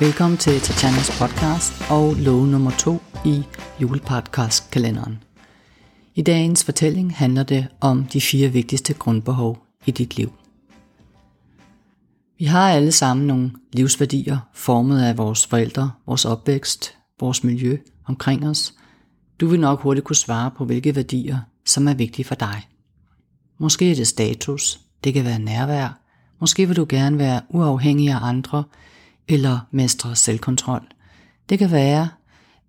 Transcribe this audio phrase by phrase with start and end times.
[0.00, 3.42] Velkommen til Tatjanas podcast og lov nummer to i
[3.80, 5.22] julepodcast-kalenderen.
[6.14, 10.32] I dagens fortælling handler det om de fire vigtigste grundbehov i dit liv.
[12.38, 17.76] Vi har alle sammen nogle livsværdier formet af vores forældre, vores opvækst, vores miljø
[18.06, 18.74] omkring os.
[19.40, 22.68] Du vil nok hurtigt kunne svare på, hvilke værdier, som er vigtige for dig.
[23.58, 26.00] Måske er det status, det kan være nærvær,
[26.40, 28.64] måske vil du gerne være uafhængig af andre,
[29.28, 30.86] eller mestre selvkontrol.
[31.48, 32.08] Det kan være,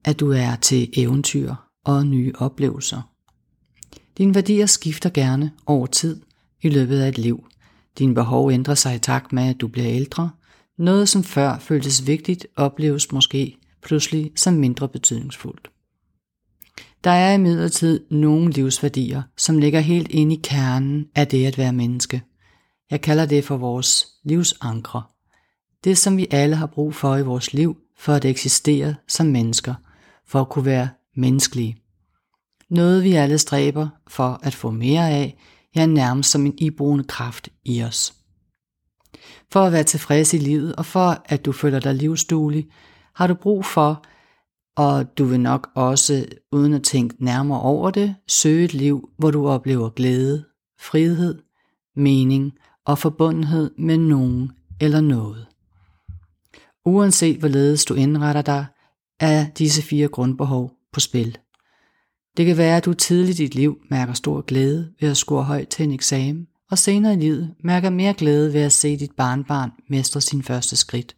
[0.04, 3.02] at du er til eventyr og nye oplevelser.
[4.18, 6.22] Dine værdier skifter gerne over tid
[6.62, 7.48] i løbet af et liv.
[8.00, 10.30] Dine behov ændrer sig i takt med, at du bliver ældre.
[10.78, 15.70] Noget, som før føltes vigtigt, opleves måske pludselig som mindre betydningsfuldt.
[17.04, 21.74] Der er imidlertid nogle livsværdier, som ligger helt inde i kernen af det at være
[21.74, 22.22] menneske.
[22.92, 25.04] Jeg kalder det for vores livsankre.
[25.88, 29.74] Det, som vi alle har brug for i vores liv, for at eksistere som mennesker,
[30.26, 31.78] for at kunne være menneskelige.
[32.70, 35.38] Noget vi alle stræber for at få mere af,
[35.76, 38.14] ja nærmest som en iboende kraft i os.
[39.52, 42.68] For at være tilfreds i livet, og for at du føler dig livsduelig,
[43.16, 44.04] har du brug for,
[44.76, 49.32] og du vil nok også, uden at tænke nærmere over det, søge et liv, hvor
[49.32, 50.46] du oplever glæde,
[50.80, 51.42] frihed,
[51.96, 52.54] mening
[52.86, 54.52] og forbundenhed med nogen
[54.82, 55.48] eller noget.
[56.88, 58.66] Uanset hvorledes du indretter dig,
[59.20, 61.38] er disse fire grundbehov på spil.
[62.38, 65.44] Det kan være, at du tidligt i dit liv mærker stor glæde ved at score
[65.44, 69.12] højt til en eksamen, og senere i livet mærker mere glæde ved at se dit
[69.18, 71.16] barnbarn mestre sin første skridt.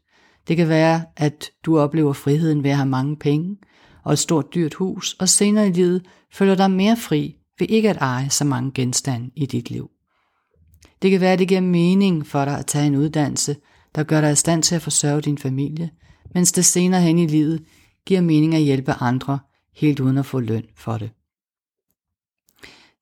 [0.48, 3.58] Det kan være, at du oplever friheden ved at have mange penge
[4.06, 7.90] og et stort dyrt hus, og senere i livet føler dig mere fri ved ikke
[7.90, 9.90] at eje så mange genstande i dit liv.
[11.02, 13.56] Det kan være, at det giver mening for dig at tage en uddannelse,
[13.96, 15.90] der gør dig i stand til at forsørge din familie,
[16.34, 17.64] mens det senere hen i livet
[18.06, 19.40] giver mening at hjælpe andre,
[19.76, 21.12] helt uden at få løn for det.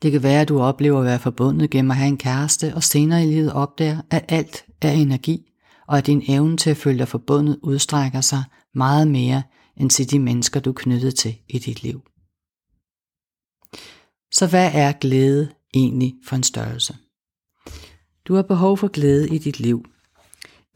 [0.02, 2.84] Det kan være, at du oplever at være forbundet gennem at have en kæreste, og
[2.84, 5.52] senere i livet opdager, at alt er energi,
[5.88, 8.44] og at din evne til at føle dig forbundet udstrækker sig
[8.76, 9.44] meget mere
[9.78, 12.02] end til de mennesker, du er knyttet til i dit liv.
[14.32, 16.98] Så hvad er glæde egentlig for en størrelse?
[18.26, 19.86] Du har behov for glæde i dit liv.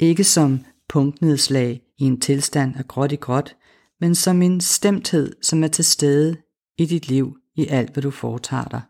[0.01, 3.56] Ikke som punktnedslag i en tilstand af gråt i gråt,
[4.00, 6.38] men som en stemthed, som er til stede
[6.78, 8.81] i dit liv i alt, hvad du foretager dig,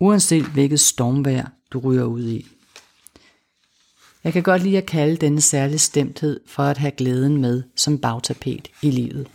[0.00, 2.46] uanset hvilket stormvejr du ryger ud i.
[4.24, 7.98] Jeg kan godt lide at kalde denne særlige stemthed for at have glæden med som
[7.98, 9.28] bagtapet i livet.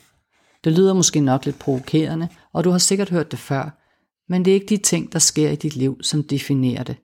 [0.63, 3.81] Det lyder måske nok lidt provokerende, og du har sikkert hørt det før,
[4.29, 6.95] men det er ikke de ting, der sker i dit liv, som definerer det.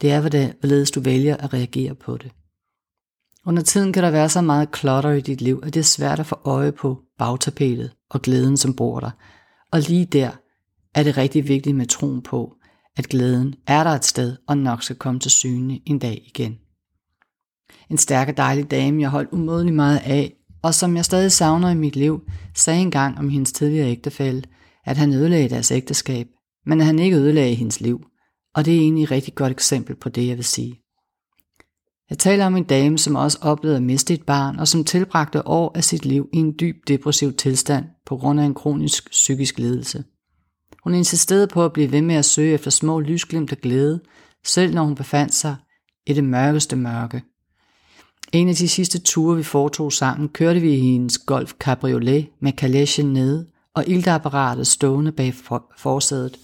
[0.00, 2.32] Det er, hvorledes du vælger at reagere på det.
[3.46, 6.20] Under tiden kan der være så meget klotter i dit liv, at det er svært
[6.20, 9.10] at få øje på bagtapetet og glæden, som bor der.
[9.72, 10.30] Og lige der
[10.94, 12.54] er det rigtig vigtigt med troen på,
[12.96, 16.58] at glæden er der et sted og nok skal komme til syne en dag igen.
[17.90, 21.70] En stærk og dejlig dame, jeg holdt umådelig meget af, og som jeg stadig savner
[21.70, 22.20] i mit liv,
[22.54, 24.42] sagde engang om hendes tidligere ægtefælle,
[24.84, 26.26] at han ødelagde deres ægteskab,
[26.66, 28.00] men at han ikke ødelagde hendes liv.
[28.54, 30.83] Og det er egentlig et rigtig godt eksempel på det, jeg vil sige.
[32.10, 35.46] Jeg taler om en dame, som også oplevede at miste et barn, og som tilbragte
[35.48, 39.58] år af sit liv i en dyb depressiv tilstand på grund af en kronisk psykisk
[39.58, 40.04] lidelse.
[40.84, 44.00] Hun insisterede på at blive ved med at søge efter små lysglimt af glæde,
[44.46, 45.56] selv når hun befandt sig
[46.06, 47.22] i det mørkeste mørke.
[48.32, 52.52] En af de sidste ture, vi foretog sammen, kørte vi i hendes Golf Cabriolet med
[52.52, 56.36] kalechen nede og iltapparatet stående bag for- forsædet.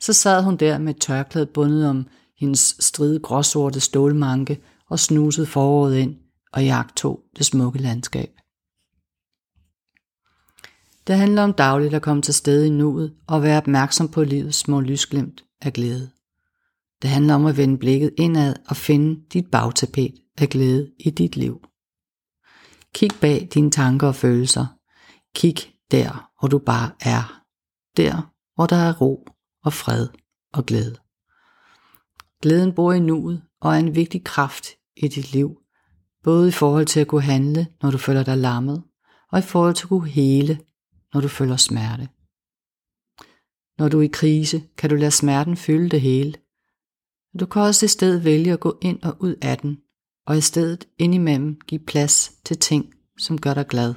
[0.00, 2.06] Så sad hun der med tørklædet bundet om
[2.40, 4.60] hendes stride gråsorte stålmanke
[4.92, 6.16] og snusede foråret ind
[6.52, 8.30] og jagtog det smukke landskab.
[11.06, 14.58] Det handler om dagligt at komme til stede i nuet og være opmærksom på livets
[14.58, 16.10] små lysglimt af glæde.
[17.02, 21.36] Det handler om at vende blikket indad og finde dit bagtapet af glæde i dit
[21.36, 21.60] liv.
[22.94, 24.66] Kig bag dine tanker og følelser.
[25.34, 25.56] Kig
[25.90, 27.42] der, hvor du bare er.
[27.96, 29.28] Der, hvor der er ro
[29.64, 30.08] og fred
[30.52, 30.96] og glæde.
[32.42, 34.66] Glæden bor i nuet og er en vigtig kraft
[34.96, 35.58] i dit liv,
[36.22, 38.82] både i forhold til at kunne handle, når du føler dig lammet,
[39.32, 40.60] og i forhold til at kunne hele,
[41.14, 42.08] når du føler smerte.
[43.78, 46.34] Når du er i krise, kan du lade smerten fylde det hele.
[47.40, 49.78] Du kan også i stedet vælge at gå ind og ud af den,
[50.26, 53.94] og i stedet indimellem give plads til ting, som gør dig glad.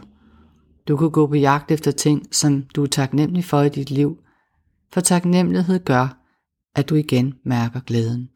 [0.87, 4.19] Du kan gå på jagt efter ting, som du er taknemmelig for i dit liv,
[4.93, 6.21] for taknemmelighed gør,
[6.75, 8.29] at du igen mærker glæden.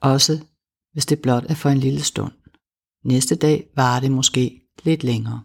[0.00, 0.44] Også
[0.92, 2.32] hvis det blot er for en lille stund.
[3.04, 5.42] Næste dag var det måske lidt længere.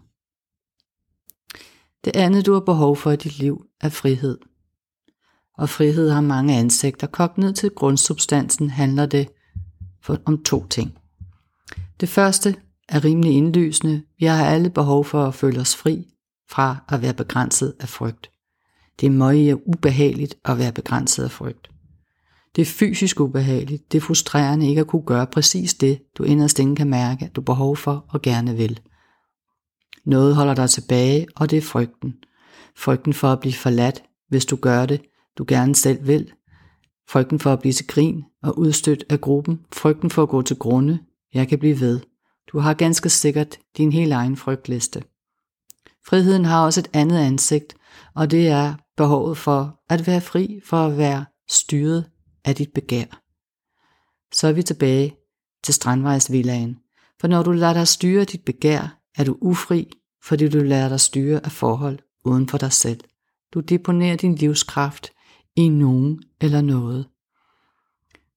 [2.04, 4.38] Det andet, du har behov for i dit liv, er frihed.
[5.58, 7.06] Og frihed har mange ansigter.
[7.06, 9.28] Kogt ned til grundsubstansen handler det
[10.24, 10.98] om to ting.
[12.00, 12.56] Det første
[12.88, 14.02] er rimelig indlysende.
[14.18, 16.14] Vi har alle behov for at føle os fri
[16.50, 18.30] fra at være begrænset af frygt.
[19.00, 21.70] Det er meget ubehageligt at være begrænset af frygt.
[22.56, 23.92] Det er fysisk ubehageligt.
[23.92, 27.36] Det er frustrerende ikke at kunne gøre præcis det, du inderst inde kan mærke, at
[27.36, 28.80] du behov for og gerne vil.
[30.04, 32.14] Noget holder dig tilbage, og det er frygten.
[32.76, 35.00] Frygten for at blive forladt, hvis du gør det,
[35.38, 36.32] du gerne selv vil.
[37.08, 39.60] Frygten for at blive til grin og udstødt af gruppen.
[39.72, 40.98] Frygten for at gå til grunde.
[41.34, 42.00] Jeg kan blive ved.
[42.52, 45.02] Du har ganske sikkert din helt egen frygtliste.
[46.06, 47.76] Friheden har også et andet ansigt,
[48.14, 52.04] og det er behovet for at være fri, for at være styret
[52.48, 53.22] af dit begær.
[54.32, 55.16] Så er vi tilbage
[55.64, 56.78] til Strandvejsvillagen.
[57.20, 59.90] For når du lader dig styre dit begær, er du ufri,
[60.24, 63.00] fordi du lader dig styre af forhold uden for dig selv.
[63.54, 65.10] Du deponerer din livskraft
[65.56, 67.08] i nogen eller noget.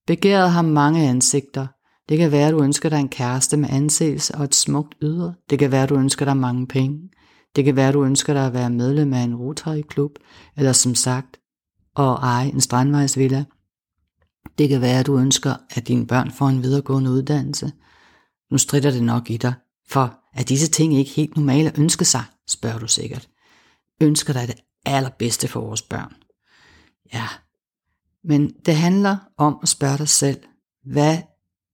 [0.08, 1.68] Begæret har mange ansigter.
[2.10, 5.34] Det kan være, at du ønsker dig en kæreste med anseelse og et smukt ydre.
[5.50, 7.10] Det kan være, at du ønsker dig mange penge.
[7.56, 10.12] Det kan være, at du ønsker dig at være medlem af en Rotary-klub,
[10.58, 11.40] eller som sagt,
[11.98, 13.46] at eje en strandvejsvilla.
[14.58, 17.72] Det kan være, at du ønsker, at dine børn får en videregående uddannelse.
[18.52, 19.54] Nu strider det nok i dig,
[19.90, 23.30] for er disse ting ikke helt normale at ønske sig, spørger du sikkert.
[24.02, 24.56] Ønsker dig det
[24.86, 26.14] allerbedste for vores børn.
[27.14, 27.28] Ja,
[28.24, 30.40] men det handler om at spørge dig selv,
[30.86, 31.18] hvad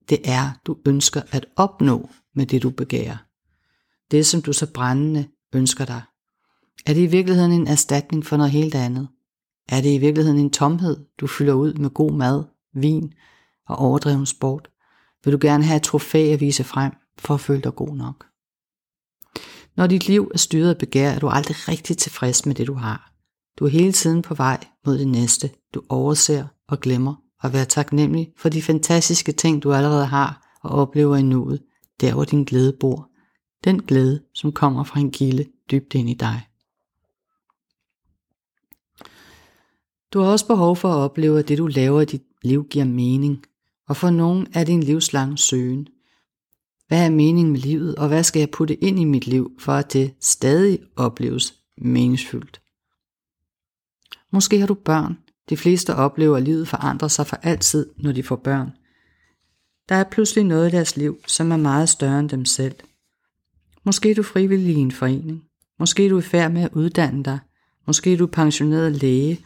[0.08, 3.16] det er, du ønsker at opnå med det, du begærer.
[4.10, 6.02] Det, som du så brændende ønsker dig.
[6.86, 9.08] Er det i virkeligheden en erstatning for noget helt andet?
[9.68, 12.44] Er det i virkeligheden en tomhed, du fylder ud med god mad,
[12.74, 13.12] vin
[13.66, 14.70] og overdreven sport?
[15.24, 18.26] Vil du gerne have et trofæ at vise frem for at føle dig god nok?
[19.76, 22.74] Når dit liv er styret af begær, er du aldrig rigtig tilfreds med det, du
[22.74, 23.12] har.
[23.58, 25.50] Du er hele tiden på vej mod det næste.
[25.74, 30.70] Du overser og glemmer at være taknemmelig for de fantastiske ting, du allerede har og
[30.70, 31.62] oplever i nuet,
[32.00, 33.08] der hvor din glæde bor.
[33.64, 36.48] Den glæde, som kommer fra en kilde dybt ind i dig.
[40.12, 42.84] Du har også behov for at opleve, at det du laver i dit liv giver
[42.84, 43.44] mening,
[43.88, 45.88] og for nogen er det en livslang søgen.
[46.88, 49.72] Hvad er meningen med livet, og hvad skal jeg putte ind i mit liv, for
[49.72, 52.60] at det stadig opleves meningsfyldt?
[54.32, 55.18] Måske har du børn.
[55.48, 58.70] De fleste oplever, at livet forandrer sig for altid, når de får børn.
[59.88, 62.74] Der er pludselig noget i deres liv, som er meget større end dem selv.
[63.84, 65.44] Måske er du frivillig i en forening.
[65.78, 67.38] Måske er du i færd med at uddanne dig.
[67.86, 69.40] Måske er du pensioneret læge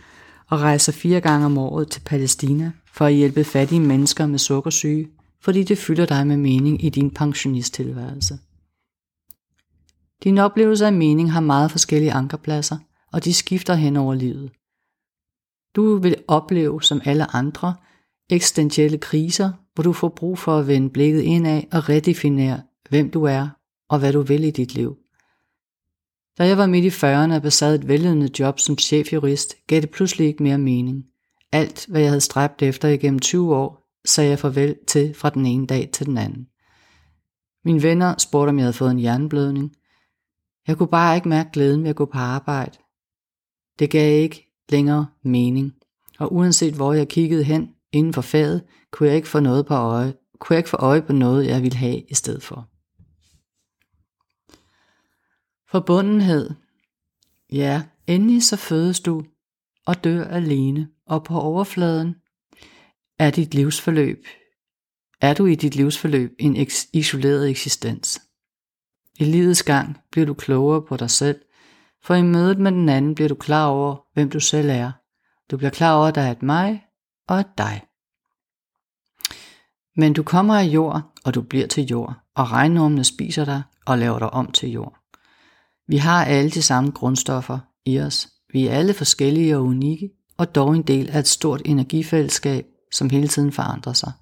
[0.48, 5.08] og rejser fire gange om året til Palæstina for at hjælpe fattige mennesker med sukkersyge,
[5.40, 8.38] fordi det fylder dig med mening i din pensionisttilværelse.
[10.24, 12.78] Din oplevelse af mening har meget forskellige ankerpladser,
[13.12, 14.50] og de skifter hen over livet.
[15.76, 17.74] Du vil opleve, som alle andre,
[18.30, 23.24] eksistentielle kriser, hvor du får brug for at vende blikket indad og redefinere, hvem du
[23.24, 23.48] er
[23.88, 24.96] og hvad du vil i dit liv.
[26.38, 29.90] Da jeg var midt i 40'erne og besad et velledende job som chefjurist, gav det
[29.90, 31.04] pludselig ikke mere mening.
[31.52, 35.46] Alt, hvad jeg havde stræbt efter igennem 20 år, sagde jeg farvel til fra den
[35.46, 36.46] ene dag til den anden.
[37.64, 39.72] Mine venner spurgte, om jeg havde fået en hjerneblødning.
[40.66, 42.78] Jeg kunne bare ikke mærke glæden ved at gå på arbejde.
[43.78, 45.72] Det gav ikke længere mening,
[46.18, 49.74] og uanset hvor jeg kiggede hen inden for faget, kunne jeg ikke få noget på
[49.74, 52.68] øje, kunne jeg ikke få øje på noget, jeg ville have i stedet for.
[55.70, 56.50] Forbundenhed.
[57.52, 59.22] Ja, endelig så fødes du
[59.86, 62.14] og dør alene, og på overfladen
[63.18, 64.26] er dit livsforløb.
[65.20, 68.22] Er du i dit livsforløb en eks- isoleret eksistens?
[69.18, 71.40] I livets gang bliver du klogere på dig selv,
[72.02, 74.92] for i mødet med den anden bliver du klar over, hvem du selv er.
[75.50, 76.84] Du bliver klar over, at der er et mig
[77.28, 77.82] og et dig.
[79.96, 83.98] Men du kommer af jord, og du bliver til jord, og regnormene spiser dig og
[83.98, 84.98] laver dig om til jord.
[85.88, 88.28] Vi har alle de samme grundstoffer i os.
[88.52, 93.10] Vi er alle forskellige og unikke, og dog en del af et stort energifællesskab, som
[93.10, 94.12] hele tiden forandrer sig.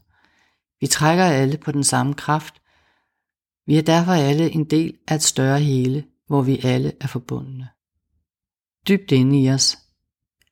[0.81, 2.55] Vi trækker alle på den samme kraft.
[3.67, 7.69] Vi er derfor alle en del af et større hele, hvor vi alle er forbundne.
[8.89, 9.79] Dybt inde i os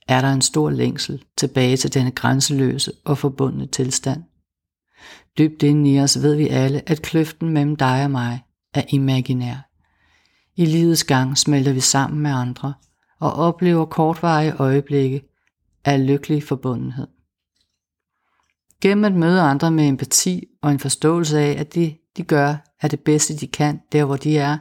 [0.08, 4.24] er der en stor længsel tilbage til denne grænseløse og forbundne tilstand.
[5.38, 8.44] Dybt inde i os ved vi alle, at kløften mellem dig og mig
[8.74, 9.70] er imaginær.
[10.56, 12.74] I livets gang smelter vi sammen med andre
[13.20, 15.28] og oplever kortvarige øjeblikke
[15.84, 17.06] af lykkelig forbundenhed.
[18.80, 22.88] Gennem at møde andre med empati og en forståelse af, at det, de gør, er
[22.88, 24.58] det bedste, de kan, der hvor de er,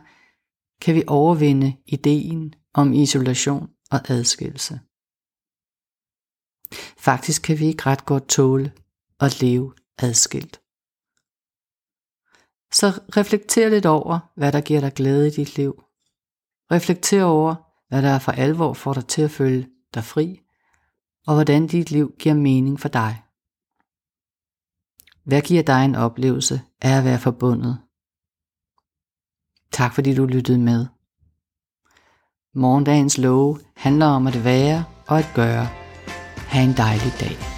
[0.81, 4.79] kan vi overvinde ideen om isolation og adskillelse.
[6.97, 8.73] Faktisk kan vi ikke ret godt tåle
[9.19, 10.61] at leve adskilt.
[12.71, 15.83] Så reflekter lidt over, hvad der giver dig glæde i dit liv.
[16.71, 17.55] Reflekter over,
[17.89, 20.39] hvad der er for alvor får dig til at føle dig fri,
[21.27, 23.23] og hvordan dit liv giver mening for dig.
[25.23, 27.77] Hvad giver dig en oplevelse af at være forbundet?
[29.71, 30.85] Tak fordi du lyttede med.
[32.53, 35.67] Morgendagens love handler om at være og at gøre.
[36.37, 37.56] Ha' en dejlig dag.